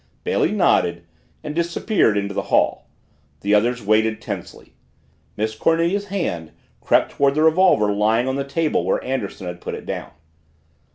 Bailey 0.23 0.51
nodded 0.51 1.03
and 1.43 1.53
disappeared 1.53 2.17
into 2.17 2.33
the 2.33 2.41
hall. 2.49 2.87
The 3.41 3.53
others 3.53 3.83
waited 3.83 4.19
tensely. 4.19 4.73
Miss 5.37 5.53
Cornelia's 5.53 6.07
hand 6.07 6.53
crept 6.81 7.11
toward 7.11 7.35
the 7.35 7.43
revolver 7.43 7.93
lying 7.93 8.27
on 8.27 8.35
the 8.35 8.43
table 8.43 8.83
where 8.83 9.03
Anderson 9.03 9.45
had 9.45 9.61
put 9.61 9.75
it 9.75 9.85
down. 9.85 10.09